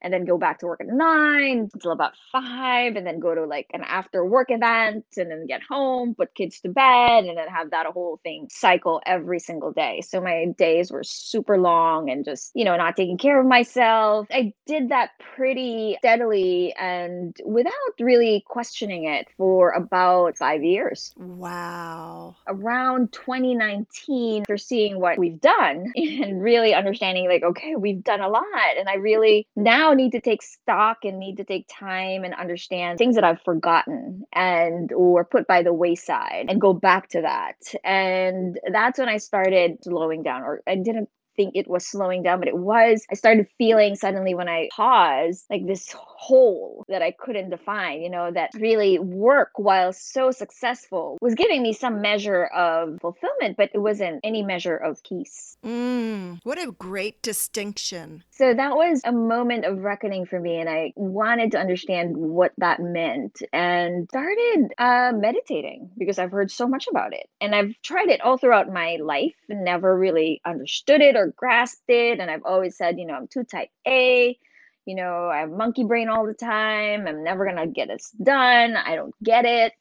[0.06, 3.44] and then go back to work at nine until about five, and then go to
[3.46, 7.48] like an after work event, and then get home, put kids to bed, and then
[7.48, 10.02] have that whole thing cycle every single day.
[10.08, 14.28] So my days were super long and just, you know, not taking care of myself.
[14.32, 21.14] I did that pretty steadily and without really questioning it for about five years.
[21.18, 22.36] Wow.
[22.48, 28.30] Around 2019, after seeing what we've done and really understanding, like, okay, we've done a
[28.30, 28.46] lot.
[28.78, 32.98] And I really now need to take stock and need to take time and understand
[32.98, 37.56] things that I've forgotten and or put by the wayside and go back to that.
[37.84, 42.40] And that's when I started slowing down or I didn't think it was slowing down,
[42.40, 43.06] but it was.
[43.12, 48.10] I started feeling suddenly when I paused, like this whole that I couldn't define, you
[48.10, 53.72] know, that really work while so successful was giving me some measure of fulfillment, but
[53.74, 55.58] it wasn't any measure of peace.
[55.64, 58.24] Mm, what a great distinction.
[58.38, 62.52] So that was a moment of reckoning for me, and I wanted to understand what
[62.58, 67.30] that meant and started uh, meditating because I've heard so much about it.
[67.40, 72.20] And I've tried it all throughout my life never really understood it or grasped it.
[72.20, 74.38] And I've always said, you know, I'm too type A
[74.86, 77.08] you know, I have monkey brain all the time.
[77.08, 78.76] I'm never going to get this done.
[78.76, 79.74] I don't get it.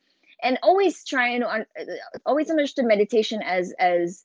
[0.43, 1.67] And always trying to un-
[2.27, 4.25] always understood meditation as as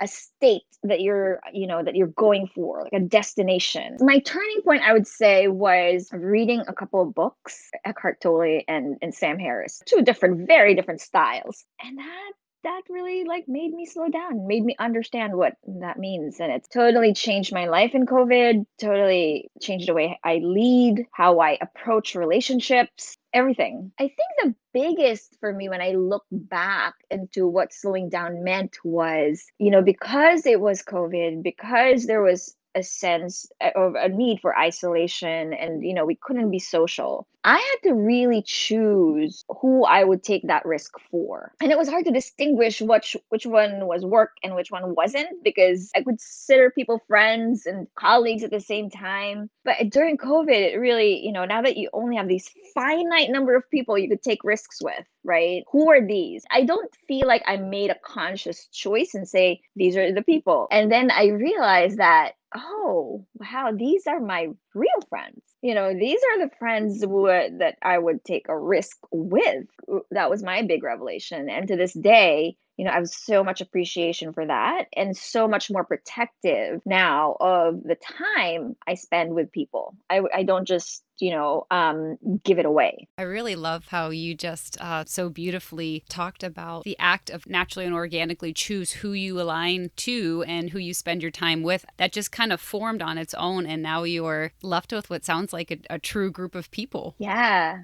[0.00, 3.96] a state that you're, you know, that you're going for, like a destination.
[4.00, 8.96] My turning point, I would say, was reading a couple of books, Eckhart Tolle and,
[9.00, 11.64] and Sam Harris, two different, very different styles.
[11.82, 12.32] And that
[12.64, 16.40] that really like made me slow down, made me understand what that means.
[16.40, 21.40] And it's totally changed my life in COVID, totally changed the way I lead, how
[21.40, 23.92] I approach relationships, everything.
[23.98, 28.76] I think the biggest for me when I look back into what slowing down meant
[28.82, 34.08] was, you know, because it was COVID, because there was a sense eh, of a
[34.08, 37.26] need for isolation and you know we couldn't be social.
[37.46, 41.52] I had to really choose who i would take that risk for.
[41.60, 45.42] And it was hard to distinguish which which one was work and which one wasn't
[45.42, 49.50] because i consider people friends and colleagues at the same time.
[49.64, 53.54] But during covid it really you know now that you only have these finite number
[53.54, 55.64] of people you could take risks with right?
[55.72, 56.44] Who are these?
[56.50, 60.68] I don't feel like i made a conscious choice and say these are the people.
[60.70, 65.40] And then i realized that oh wow these are my real friends.
[65.62, 67.58] You know these are the friends mm-hmm.
[67.58, 69.66] that i would take a risk with.
[70.10, 71.48] That was my big revelation.
[71.48, 75.46] And to this day you know, I have so much appreciation for that and so
[75.46, 79.94] much more protective now of the time I spend with people.
[80.10, 83.06] I, I don't just, you know, um, give it away.
[83.16, 87.86] I really love how you just uh, so beautifully talked about the act of naturally
[87.86, 91.84] and organically choose who you align to and who you spend your time with.
[91.98, 93.66] That just kind of formed on its own.
[93.66, 97.14] And now you're left with what sounds like a, a true group of people.
[97.18, 97.82] Yeah.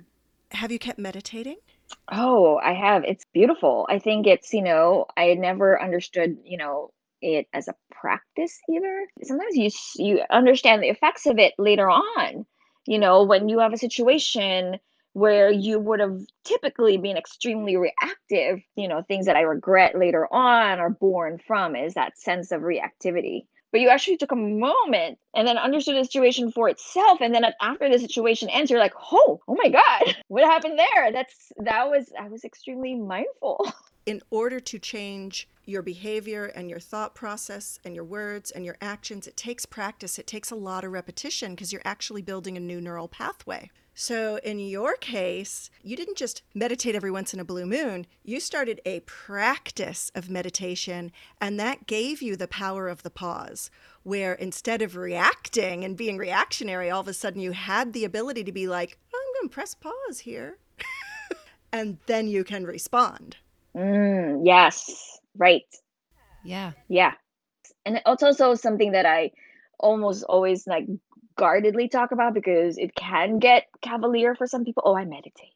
[0.51, 1.59] Have you kept meditating?
[2.12, 3.05] Oh, I have.
[3.05, 3.86] It's beautiful.
[3.88, 6.91] I think it's, you know, I never understood, you know,
[7.22, 9.07] it as a practice either.
[9.22, 12.47] Sometimes you you understand the effects of it later on.
[12.86, 14.78] You know, when you have a situation
[15.12, 20.32] where you would have typically been extremely reactive, you know, things that I regret later
[20.32, 23.43] on are born from is that sense of reactivity
[23.73, 27.21] but you actually took a moment and then understood the situation for itself.
[27.21, 31.12] And then after the situation ends you're like oh oh my god what happened there?
[31.12, 33.66] That's that was i was extremely mindful.
[34.07, 38.77] In order to change your behavior and your thought process and your words and your
[38.81, 40.18] actions it takes practice.
[40.18, 44.36] It takes a lot of repetition because you're actually building a new neural pathway so,
[44.42, 48.80] in your case, you didn't just meditate every once in a blue moon, you started
[48.86, 53.70] a practice of meditation, and that gave you the power of the pause,
[54.03, 58.42] where instead of reacting and being reactionary, all of a sudden you had the ability
[58.44, 60.57] to be like, oh, I'm going to press pause here.
[61.70, 63.36] and then you can respond.
[63.76, 65.66] Mm, yes, right.
[66.42, 66.72] Yeah.
[66.88, 67.12] Yeah.
[67.84, 69.32] And it's also something that I
[69.78, 70.86] almost always like
[71.41, 74.82] guardedly talk about because it can get cavalier for some people.
[74.84, 75.55] Oh, I meditate.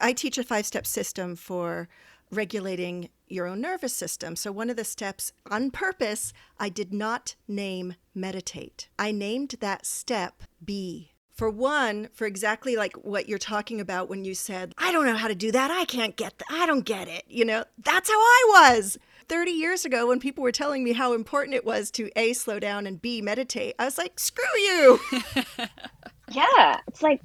[0.00, 1.88] I teach a five step system for
[2.30, 4.36] regulating your own nervous system.
[4.36, 8.88] So, one of the steps on purpose, I did not name meditate.
[8.98, 11.12] I named that step be.
[11.30, 15.14] For one, for exactly like what you're talking about when you said, I don't know
[15.14, 15.70] how to do that.
[15.70, 16.46] I can't get that.
[16.50, 17.22] I don't get it.
[17.28, 18.98] You know, that's how I was.
[19.28, 22.58] 30 years ago when people were telling me how important it was to A, slow
[22.58, 25.00] down and B, meditate, I was like, screw you.
[26.32, 26.80] yeah.
[26.88, 27.20] It's like,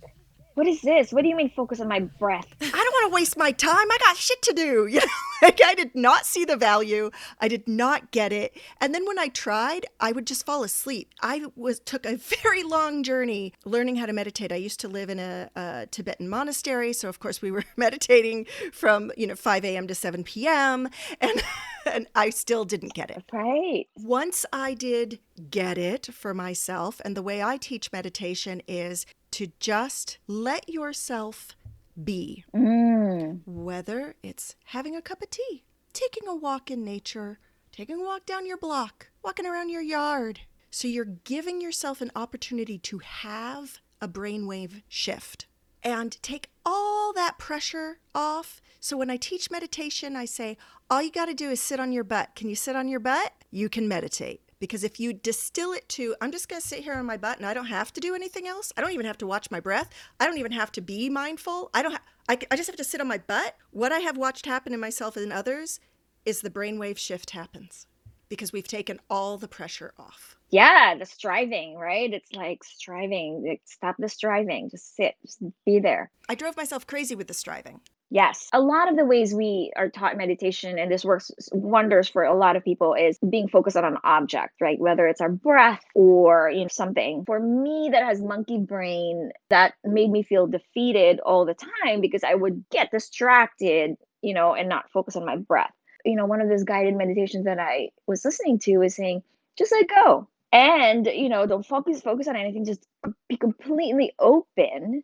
[0.56, 1.12] what is this?
[1.12, 2.48] What do you mean focus on my breath?
[2.62, 3.92] I don't want to waste my time.
[3.92, 4.88] I got shit to do.
[4.94, 5.06] You know,
[5.42, 7.10] like I did not see the value.
[7.42, 8.56] I did not get it.
[8.80, 11.10] And then when I tried, I would just fall asleep.
[11.22, 14.52] I was took a very long journey learning how to meditate.
[14.52, 18.46] I used to live in a, a Tibetan monastery, so of course we were meditating
[18.72, 19.88] from you know 5 a.m.
[19.88, 20.90] to 7 p.m.
[21.20, 21.44] and
[21.92, 23.24] and I still didn't get it.
[23.34, 23.88] Right.
[23.96, 29.52] Once I did get it for myself, and the way I teach meditation is to
[29.60, 31.56] just let yourself
[32.02, 32.46] be.
[32.56, 33.42] Mm.
[33.48, 37.40] Whether it's having a cup of tea, taking a walk in nature,
[37.72, 40.42] taking a walk down your block, walking around your yard.
[40.70, 45.48] So you're giving yourself an opportunity to have a brainwave shift
[45.82, 48.62] and take all that pressure off.
[48.80, 50.58] So when I teach meditation, I say,
[50.92, 52.36] all you got to do is sit on your butt.
[52.36, 53.34] Can you sit on your butt?
[53.50, 56.94] You can meditate Because if you distill it to, I'm just going to sit here
[56.94, 58.72] on my butt and I don't have to do anything else.
[58.78, 59.90] I don't even have to watch my breath.
[60.22, 61.70] I don't even have to be mindful.
[61.74, 61.92] I don't.
[61.92, 63.58] Ha- I, I just have to sit on my butt.
[63.72, 65.82] What I have watched happen in myself and in others
[66.26, 67.88] is the brainwave shift happens
[68.30, 70.38] because we've taken all the pressure off.
[70.50, 72.14] Yeah, the striving, right?
[72.14, 73.46] It's like striving.
[73.46, 74.70] Like, stop the striving.
[74.70, 75.16] Just sit.
[75.26, 76.10] Just be there.
[76.30, 77.82] I drove myself crazy with the striving.
[78.14, 78.48] Yes.
[78.54, 82.38] A lot of the ways we are taught meditation, and this works wonders for a
[82.38, 84.80] lot of people, is being focused on an object, right?
[84.80, 87.24] Whether it's our breath or you know something.
[87.26, 92.24] For me, that has monkey brain, that made me feel defeated all the time because
[92.24, 95.74] I would get distracted, you know, and not focus on my breath.
[96.06, 99.24] You know, one of those guided meditations that I was listening to was saying,
[99.58, 100.30] just let go.
[100.52, 102.86] And, you know, don't focus focus on anything, just
[103.28, 105.02] be completely open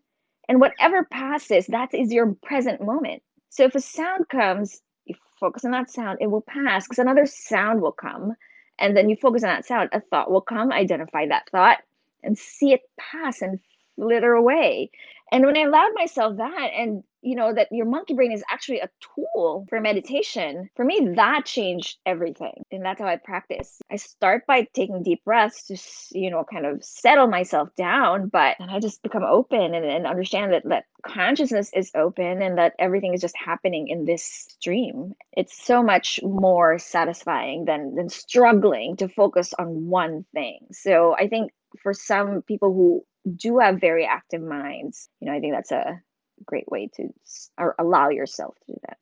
[0.50, 3.22] and whatever passes, that is your present moment.
[3.50, 7.28] So if a sound comes, you focus on that sound, it will pass because another
[7.28, 8.34] sound will come.
[8.80, 11.78] And then you focus on that sound, a thought will come, identify that thought,
[12.24, 13.60] and see it pass and
[13.96, 14.90] flitter away.
[15.32, 18.80] And when I allowed myself that, and you know, that your monkey brain is actually
[18.80, 22.64] a tool for meditation, for me, that changed everything.
[22.72, 23.82] And that's how I practice.
[23.92, 28.56] I start by taking deep breaths to, you know, kind of settle myself down, but
[28.60, 32.74] then I just become open and, and understand that, that consciousness is open and that
[32.80, 35.14] everything is just happening in this stream.
[35.34, 40.60] It's so much more satisfying than, than struggling to focus on one thing.
[40.72, 41.52] So I think
[41.84, 43.04] for some people who
[43.36, 46.02] do have very active minds, you know, I think that's a
[46.46, 47.14] great way to
[47.58, 48.98] or allow yourself to do that.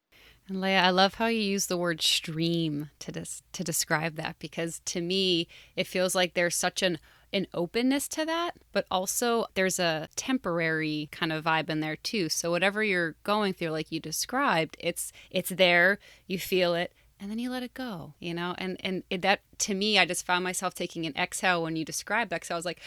[0.48, 4.38] And Leah, I love how you use the word stream to des- to describe that
[4.40, 7.00] because to me it feels like there's such an
[7.34, 12.30] an openness to that, but also there's a temporary kind of vibe in there too.
[12.30, 17.30] So whatever you're going through like you described, it's it's there, you feel it, and
[17.30, 18.56] then you let it go, you know?
[18.58, 21.84] And and it, that to me I just found myself taking an exhale when you
[21.84, 22.80] described that cuz I was like,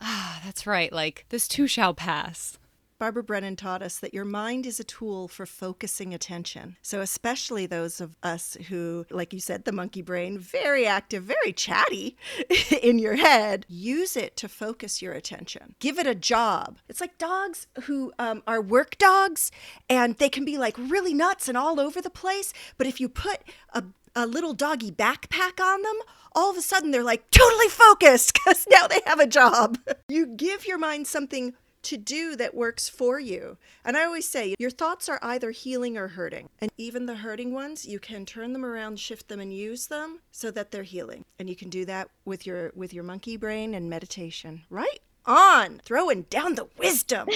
[0.00, 0.92] ah, that's right.
[0.92, 2.58] Like this too shall pass.
[2.98, 6.76] Barbara Brennan taught us that your mind is a tool for focusing attention.
[6.82, 11.52] So, especially those of us who, like you said, the monkey brain, very active, very
[11.52, 12.16] chatty
[12.82, 15.76] in your head, use it to focus your attention.
[15.78, 16.78] Give it a job.
[16.88, 19.52] It's like dogs who um, are work dogs
[19.88, 22.52] and they can be like really nuts and all over the place.
[22.76, 23.42] But if you put
[23.72, 23.84] a
[24.16, 25.96] a little doggy backpack on them,
[26.32, 29.78] all of a sudden they're like totally focused because now they have a job.
[30.10, 33.56] You give your mind something to do that works for you.
[33.84, 36.48] And I always say your thoughts are either healing or hurting.
[36.60, 40.20] And even the hurting ones, you can turn them around, shift them and use them
[40.30, 41.24] so that they're healing.
[41.38, 44.62] And you can do that with your with your monkey brain and meditation.
[44.70, 45.80] Right on.
[45.84, 47.28] Throwing down the wisdom.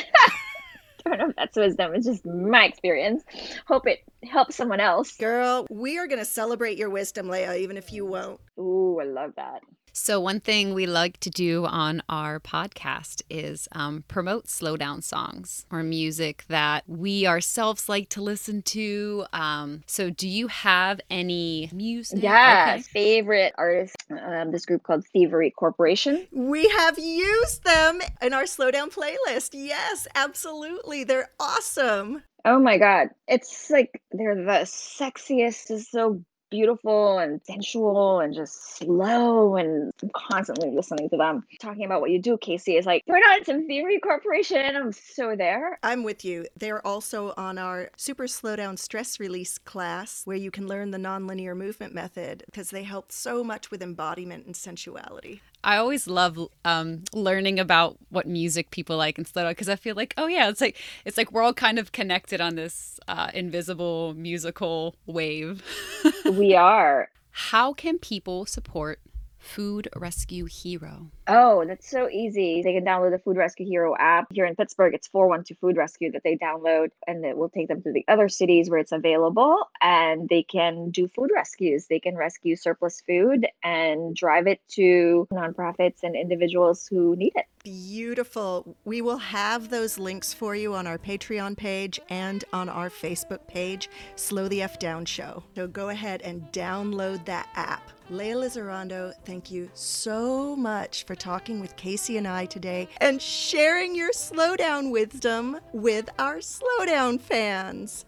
[1.05, 1.95] I don't know if that's wisdom.
[1.95, 3.24] It's just my experience.
[3.66, 5.16] Hope it helps someone else.
[5.16, 8.40] Girl, we are going to celebrate your wisdom, Leah, even if you won't.
[8.59, 9.62] Ooh, I love that.
[9.93, 15.03] So, one thing we like to do on our podcast is um, promote slow down
[15.03, 19.26] songs or music that we ourselves like to listen to.
[19.34, 22.22] Um, so, do you have any music?
[22.22, 22.82] Yeah, okay.
[22.82, 26.26] favorite artist, um, this group called Thievery Corporation.
[26.32, 29.51] We have used them in our slow down playlist.
[29.53, 31.05] Yes, absolutely.
[31.05, 32.22] They're awesome.
[32.45, 33.09] Oh my God.
[33.28, 40.11] It's like they're the sexiest, is so beautiful and sensual and just slow and I'm
[40.14, 41.44] constantly listening to them.
[41.61, 44.76] Talking about what you do, Casey, is like, we're not some Thievery Corporation.
[44.76, 45.78] I'm so there.
[45.82, 46.46] I'm with you.
[46.57, 50.98] They're also on our super slow down stress release class where you can learn the
[50.98, 55.40] nonlinear movement method because they help so much with embodiment and sensuality.
[55.65, 59.95] I always love um, learning about what music people like and down because I feel
[59.95, 63.31] like, oh yeah, it's like it's like we're all kind of connected on this uh,
[63.33, 65.63] invisible musical wave.
[66.25, 67.11] we are.
[67.31, 69.01] How can people support
[69.43, 71.11] Food Rescue Hero?
[71.26, 72.62] Oh, that's so easy.
[72.62, 74.32] They can download the Food Rescue Hero app.
[74.32, 77.82] Here in Pittsburgh, it's 412 Food Rescue that they download, and it will take them
[77.82, 79.68] to the other cities where it's available.
[79.80, 81.86] And they can do food rescues.
[81.86, 87.47] They can rescue surplus food and drive it to nonprofits and individuals who need it.
[87.64, 88.76] Beautiful.
[88.84, 93.47] We will have those links for you on our Patreon page and on our Facebook
[93.47, 95.45] page, Slow the F Down Show.
[95.55, 97.90] So go ahead and download that app.
[98.11, 103.94] Leah Lizarondo, thank you so much for talking with Casey and I today and sharing
[103.94, 108.05] your slowdown wisdom with our slowdown fans.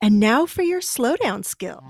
[0.00, 1.82] And now for your slowdown skill.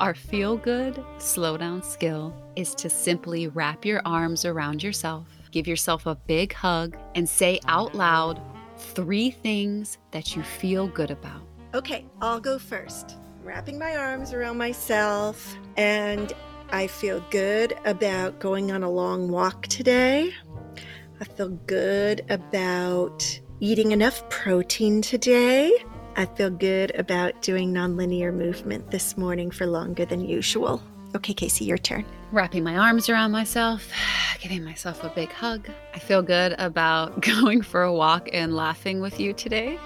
[0.00, 6.06] Our feel good slowdown skill is to simply wrap your arms around yourself, give yourself
[6.06, 8.40] a big hug, and say out loud
[8.78, 11.42] three things that you feel good about.
[11.74, 13.16] Okay, I'll go first
[13.46, 16.32] wrapping my arms around myself and
[16.70, 20.34] I feel good about going on a long walk today.
[21.20, 25.72] I feel good about eating enough protein today.
[26.16, 30.82] I feel good about doing nonlinear movement this morning for longer than usual.
[31.14, 32.04] Okay, Casey, your turn.
[32.32, 33.88] Wrapping my arms around myself,
[34.40, 35.70] giving myself a big hug.
[35.94, 39.78] I feel good about going for a walk and laughing with you today.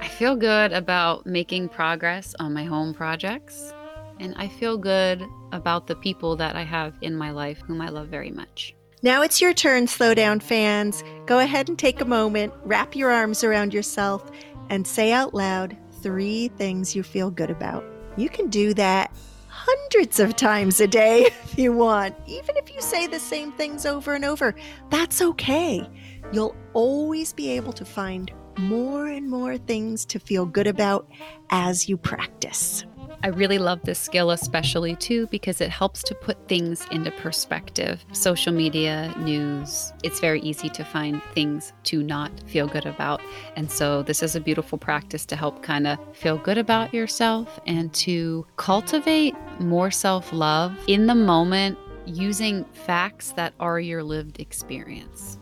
[0.00, 3.72] I feel good about making progress on my home projects.
[4.18, 5.22] And I feel good
[5.52, 8.74] about the people that I have in my life whom I love very much.
[9.02, 11.04] Now it's your turn, slow down fans.
[11.26, 14.30] Go ahead and take a moment, wrap your arms around yourself,
[14.70, 17.84] and say out loud three things you feel good about.
[18.16, 19.12] You can do that
[19.48, 22.14] hundreds of times a day if you want.
[22.26, 24.54] Even if you say the same things over and over,
[24.90, 25.88] that's okay.
[26.32, 31.08] You'll always be able to find more and more things to feel good about
[31.50, 32.84] as you practice.
[33.22, 38.04] I really love this skill, especially too, because it helps to put things into perspective.
[38.12, 43.20] Social media, news, it's very easy to find things to not feel good about.
[43.56, 47.58] And so, this is a beautiful practice to help kind of feel good about yourself
[47.66, 54.38] and to cultivate more self love in the moment using facts that are your lived
[54.38, 55.38] experience.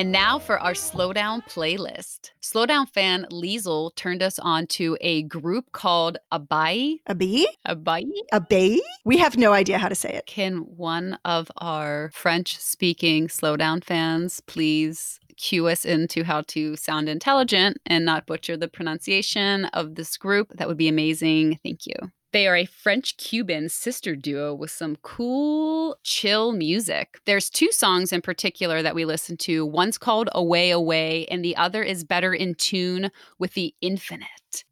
[0.00, 2.30] And now for our Slowdown playlist.
[2.40, 7.00] Slowdown fan Liesel turned us on to a group called Abai.
[7.06, 7.46] A bee?
[7.68, 8.78] Abai?
[9.04, 10.24] We have no idea how to say it.
[10.24, 17.10] Can one of our French speaking Slowdown fans please cue us into how to sound
[17.10, 20.48] intelligent and not butcher the pronunciation of this group?
[20.54, 21.58] That would be amazing.
[21.62, 22.10] Thank you.
[22.32, 27.18] They are a French Cuban sister duo with some cool, chill music.
[27.26, 29.66] There's two songs in particular that we listen to.
[29.66, 33.10] One's called Away Away, and the other is Better in Tune
[33.40, 34.64] with the Infinite.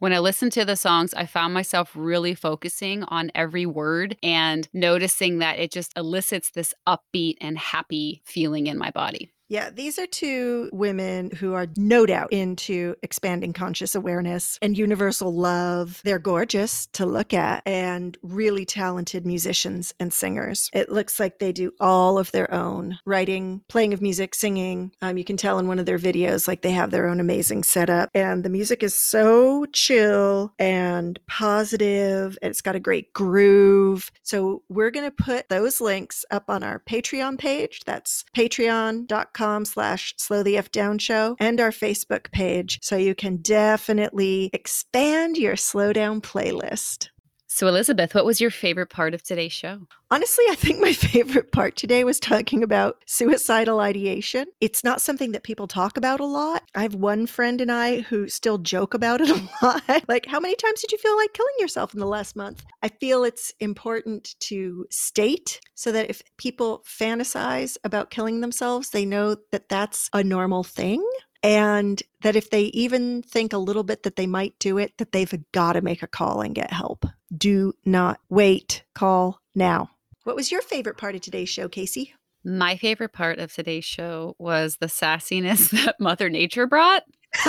[0.00, 4.68] When I listened to the songs, I found myself really focusing on every word and
[4.72, 9.30] noticing that it just elicits this upbeat and happy feeling in my body.
[9.54, 15.32] Yeah, these are two women who are no doubt into expanding conscious awareness and universal
[15.32, 16.00] love.
[16.02, 20.70] They're gorgeous to look at and really talented musicians and singers.
[20.72, 24.90] It looks like they do all of their own writing, playing of music, singing.
[25.00, 27.62] Um, you can tell in one of their videos, like they have their own amazing
[27.62, 28.10] setup.
[28.12, 34.10] And the music is so chill and positive, and it's got a great groove.
[34.24, 37.82] So we're going to put those links up on our Patreon page.
[37.86, 42.78] That's patreon.com slash slow the F down show and our Facebook page.
[42.82, 47.10] So you can definitely expand your slow down playlist.
[47.54, 49.86] So, Elizabeth, what was your favorite part of today's show?
[50.10, 54.46] Honestly, I think my favorite part today was talking about suicidal ideation.
[54.60, 56.64] It's not something that people talk about a lot.
[56.74, 59.84] I have one friend and I who still joke about it a lot.
[60.08, 62.64] like, how many times did you feel like killing yourself in the last month?
[62.82, 69.04] I feel it's important to state so that if people fantasize about killing themselves, they
[69.04, 71.08] know that that's a normal thing
[71.44, 75.12] and that if they even think a little bit that they might do it that
[75.12, 77.04] they've got to make a call and get help
[77.36, 79.90] do not wait call now
[80.24, 82.12] what was your favorite part of today's show casey
[82.44, 87.02] My favorite part of today's show was the sassiness that Mother Nature brought.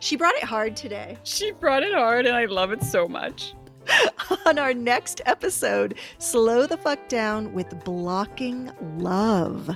[0.00, 3.54] she brought it hard today She brought it hard, and I love it so much.
[4.46, 9.68] on our next episode slow the fuck down with blocking love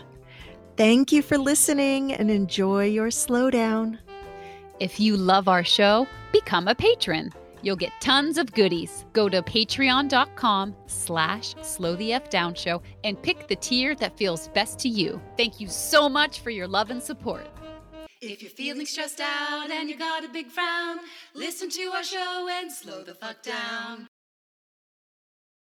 [0.78, 3.98] thank you for listening and enjoy your slowdown
[4.80, 7.32] If you love our show, become a patron.
[7.62, 9.04] You'll get tons of goodies.
[9.12, 14.48] Go to patreon.com slash slow the F down show and pick the tier that feels
[14.48, 15.20] best to you.
[15.36, 17.46] Thank you so much for your love and support.
[18.20, 20.98] If you're feeling stressed out and you got a big frown,
[21.34, 24.08] listen to our show and slow the fuck down.